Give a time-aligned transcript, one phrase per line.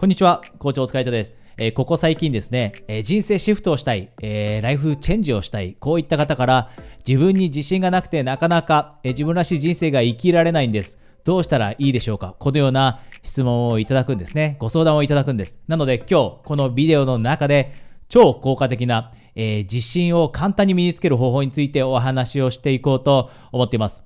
[0.00, 1.34] こんにちは、校長お疲れ様です。
[1.58, 6.70] えーここ最近ですね、えー人生シフトをしたい、えーライフチェンジをしたい、こういった方から、
[7.06, 10.98] 自分に自信がなくてなかなか、え自分らしい人生が生きられないんです。
[11.22, 12.34] どうしたらいいでしょうか？
[12.38, 14.56] このような質問をいただくんですね。
[14.58, 15.60] ご相談をいただくんです。
[15.68, 17.74] なので今日、このビデオの中で、
[18.08, 24.02] 超効果的な、え自信を簡単に身につける方法についてお話をしていこうと思っています。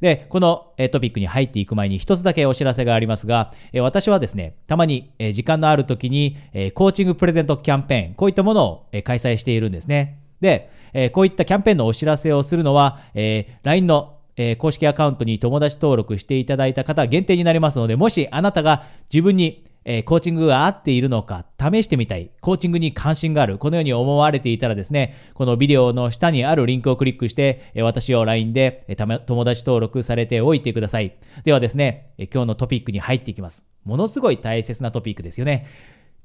[0.00, 6.36] で、このトピックに入っていく前に一つだけお知らせがありますが、私はですね、たまに時間のある時に
[6.74, 10.20] コーチングプレゼントキャンペーン、こういったものを開催しているんですね。
[10.40, 10.70] で、
[11.12, 13.00] こういったキャンペーンのお知らせをするのは、
[13.62, 31.16] LINE のえ公式アカウントに友達登録していただいた方限定になりますので、もしあなたが自分にえーコーチングが合っているのか試してみたい、コーチングに関心がある、このように思われていたらですね、このビデオの下にあるリンクをクリックして、え私を LINE でえ友達登録されておいてください。
[31.42, 33.64] ではですね、え今日のトピックに入っていきます。
[33.84, 35.66] ものすごい大切なトピックですよね。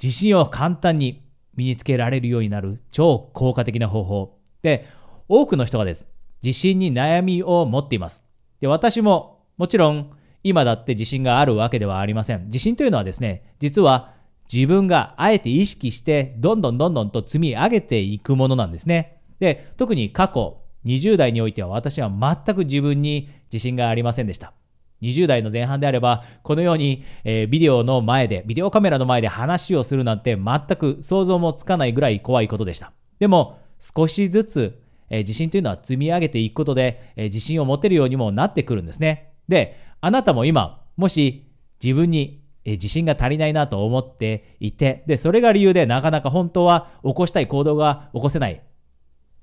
[0.01, 1.23] 自信を簡単に
[1.55, 4.39] 身につけられるようになる超効果的な方法。
[4.61, 4.87] で、
[5.29, 6.09] 多くの人がです。
[6.43, 8.21] 自信に悩みを持っています。
[8.59, 10.11] で、私ももちろん
[10.43, 12.45] 今だって自信があるわけではありません。
[12.45, 14.13] 自信というのはですね、実は
[14.51, 19.17] 自分があえて意識してどんどんどんどんと積み上げていくものなんですね。
[19.39, 24.53] で、特に過去20代においては私は全く自分に自信がありませんでした。
[25.01, 32.93] 20代の前半であれば、このように、えービデオの前で、ビデオカメラの前で話をするなんて全く想像もつかないぐらい怖いことでした。
[33.19, 39.32] でも、少しずつ、えー自信というのは積み上げていくことで、えー自信を持てるようにもなってくるんですね。
[39.47, 41.51] で、あなたも今、もし
[41.83, 48.61] 自分に自信が足りないなと思っていて、で、それが理由でなかなか本当は起こしたい行動が起こせない。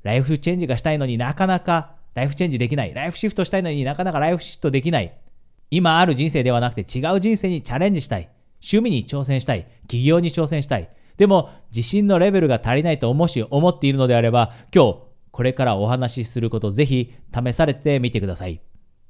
[0.03, 2.95] ライフチェンジがしたいのになかなかライフチェンジできない。
[2.95, 5.19] ライフシフトしたいのになかなかライフシフトできない。
[5.71, 8.29] 今ある人生ではなくて違う人生にチャレンジしたい。
[8.63, 9.67] 趣味に挑戦したい。
[9.87, 10.89] 起業に挑戦したい。
[11.17, 14.99] でも自信のレベルが足りないともし思っているのであれば、今日
[15.31, 18.61] これからお話しすることぜひ試されてみてください。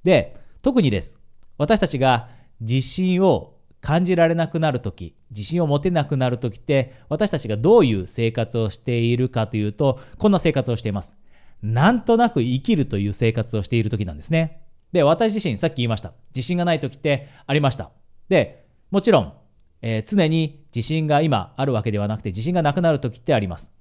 [0.02, 1.19] で、特にです。
[1.59, 2.28] 私たちが
[2.60, 11.15] 自信を感じられなくなるとき、自信を持てなくなるときって、私たちがどういう生活をしているかというと、こんな生活をしています。
[11.62, 14.62] なんとなく生きるという生活をしているときなんですね。
[14.93, 16.12] で、私自身、さっき言いました。
[16.34, 17.91] 自信がないときってありました。
[18.28, 19.32] で、もちろん、
[19.82, 23.72] えー常に自信が今あるわけではなくて、自信がなくなるときってあります。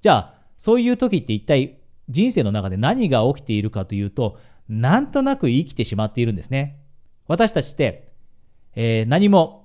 [0.00, 1.78] じゃあ、そういうときって一体
[2.08, 6.78] 人生の中で何が起きているかというと、なんとなく生きてしまっているんですね。
[7.26, 8.12] 私たちって、
[8.74, 9.58] えー何も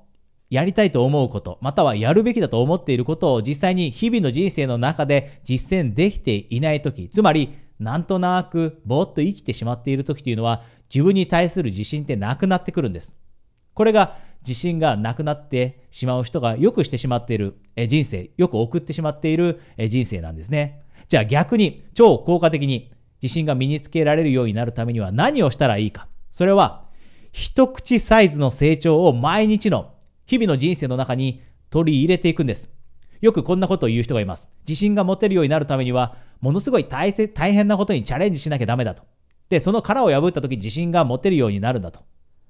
[0.49, 10.61] やりたいと思うこと、またはやるべきだと思っていることを実際に日々の人生の中で実践できていないとき、つまり、なんとなくぼーっと生きてしまっているときというのは、
[10.93, 13.15] 自分に対する自信ってなくなってくるんです。
[13.73, 19.59] これが自信がなくなってしまう人がよくしてしまっている人生、よく送ってしまっている
[19.89, 20.83] 人生なんですね。
[21.07, 22.91] じゃあ逆に超効果的に
[23.23, 26.09] 自信が身につけられるようになるためには何をしたらいいか。
[26.29, 26.83] それは
[27.31, 29.93] 一口サイズの成長を毎日の
[30.25, 32.69] 日々の人生の中に取り入れていくんです。
[33.21, 34.49] よくこんなことを言う人がいます。
[34.67, 39.03] 自信が持てるようになるためには、ものすごい大変なことにチャレンジしなきゃダメだと。
[39.47, 42.01] で、その殻を破った時自信が持てるようになるんだと。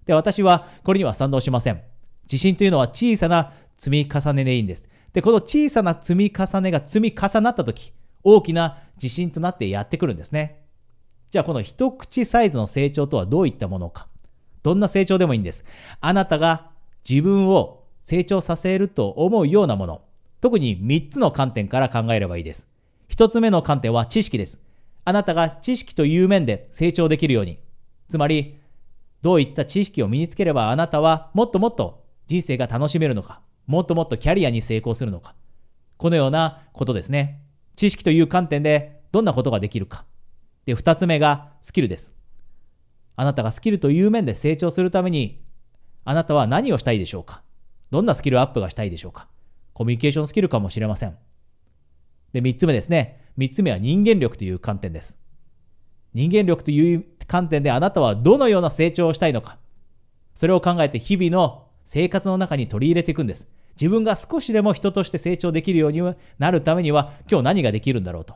[0.07, 1.81] で、私はこれには賛同しません。
[2.23, 4.83] 自信というのは小さな積み重ねでいいんです。
[5.13, 10.62] で、この小さな積み重ねが積み重なった時、大きな自信となってやってくるんですね。
[11.33, 14.07] じゃあこの一口サイズの成長とはどういったものか。
[14.61, 15.65] どんな成長でもいいんです。
[15.99, 16.69] あなたが
[17.09, 20.03] 自分を成長させると思うようなもの。
[20.41, 22.67] 特に3つの観点から考えればいいです。
[23.09, 24.59] 1つ目の観点は知識です。
[25.05, 27.57] あなたが知識という面で成長できるように。
[28.09, 28.59] つまり、
[29.23, 33.41] どういった知識を身につければあなたはもっともっと人生が楽しめるのか。
[33.65, 35.33] もっともっとキャリアに成功するのか。
[35.97, 37.41] このようなことですね。
[37.75, 40.05] 知識という観点でどんなことができるか。
[40.65, 42.13] で、2つ目がスキルです。
[43.15, 45.43] あなたがスキルという面で成長するために、
[46.05, 47.43] あなたは何をしたいでしょうか？
[47.91, 49.27] どんなスキルアップがしたいでしょうか？
[49.73, 51.17] コミュニケーションスキルかもしれません。
[52.31, 53.31] で、3つ目ですね。
[53.37, 55.17] 3つ目は人間力という観点です。
[56.13, 59.57] 人間力という観点であなたはどのような成長をしたいのか？
[60.33, 63.47] それを考えて日々の生活の中に取り入れていくんです。
[63.75, 66.01] 自分が少しでも人として成長できるように
[66.37, 68.35] なるためには今日何ができるんだろうと。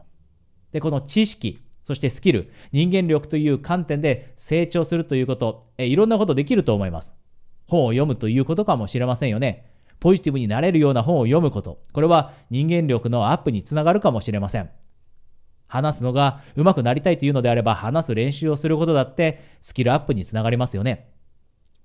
[0.72, 7.14] で、この知識、そしてスキル、人間力という観点で成長するということ、えいろんなことできると思います。
[7.66, 9.72] 本を読むということかもしれませんよね。
[10.02, 11.80] ポジティブになれるような本を読むこと。
[11.94, 14.70] これは人間力のアップにつながるかもしれません。
[15.70, 21.08] 話すのが上手くなりたいというのであれば、話す練習をすることだってスキルアップにつながりますよね。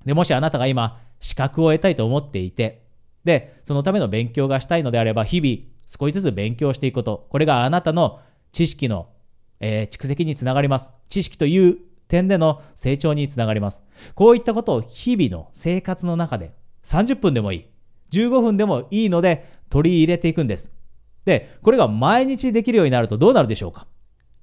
[0.05, 2.83] で、もしあなたが今、資格を得たいと思っていて、
[3.23, 8.19] で、そのための勉強がしたいのであれば、日々少しずつ勉強していくこと、これがあなたの
[8.51, 9.12] 知識の、
[9.63, 10.93] えー、蓄積につながります。
[11.09, 11.79] 知識という
[12.09, 13.83] 点での成長につながります。
[14.15, 17.67] こういったことを日々の生活の中で30分でもいい、
[18.11, 20.71] 15分でもいいので取り入れていくんです。
[21.25, 23.87] で、これが毎日できるようになるとどうなるでしょうか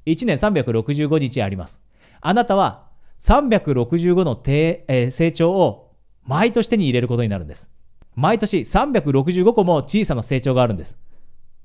[0.07, 1.80] ?1 年365日あります。
[2.21, 2.88] あなたは
[3.19, 5.92] 365の、えー、成長を
[6.24, 7.69] 毎年手に入れることになるんです。
[8.16, 10.98] 毎年365個も小さな成長があるんです。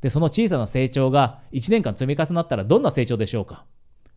[0.04, 3.64] で、その小さな成長が1年間積み重なったらどんな成長でしょうか？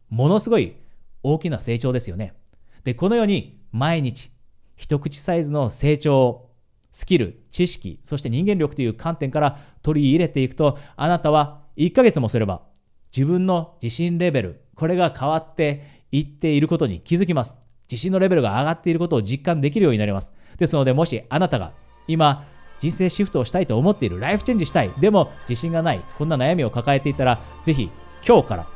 [0.10, 0.76] ものすごい
[1.24, 2.34] 大きな成長ですよね。
[2.84, 4.30] で、このように毎日
[4.76, 6.52] 一口サイズの成長を
[6.92, 12.64] スキル、知識、そして人間力という観点から取り入れていくと、あなたは1ヶ月もすれば
[13.16, 17.56] 自分の自信レベル、これが変わっていっていることに気づきます。
[17.90, 20.34] 自信のレベルが上がっていることを実感できるようになります。
[20.58, 21.72] ですので、もしあなたが
[22.10, 22.46] 今、
[22.80, 27.90] 人生シフトをしたいと思っている、ライフチェンジしたい、でも自信がない、こんな悩みを抱えていたら、ぜひ
[28.26, 28.68] 今日から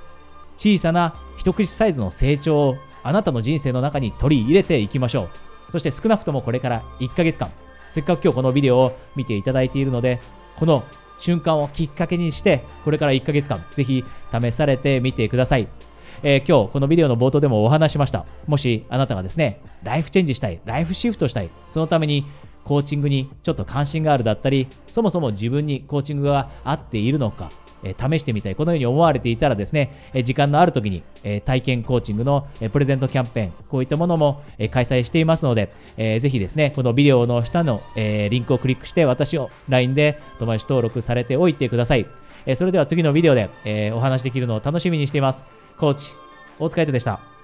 [0.57, 5.71] 小さな一口サイズの成長をあなたの人生の中に取り入れていきましょう。
[5.71, 7.51] そして少なくともこれから1ヶ月間、
[7.92, 10.19] せっかく今日このビデオを見ていただいているので、
[10.57, 10.83] この
[11.19, 15.68] 瞬間をきっかけにして、これから1ヶ月間、ぜひ試されてみてください。
[16.24, 18.25] えー、今日このビデオの冒頭でもお話しました。
[18.47, 22.25] もしあなたがですね、ライフチェンジしたい、ライフシフトしたい、そのために
[22.63, 27.51] コーチングにちょっと関心があるだったり、そもそも自分にコーチングが合っているのか、
[27.83, 42.05] え試してみたい、このように思われていたらですね、え時間のある時に、え体験コーチングの、えプレゼントキャンペーン、こういったものも、え開催していますので、えー、ぜひですね、このビデオの下の、えリンクをクリックして私を LINE で友達登録されておいてください。
[42.45, 45.43] えそれでは次のビデオで、えお話できるのを楽しみにしています。
[45.77, 46.13] コーチ、
[46.59, 47.40] 大塚愛斗でした。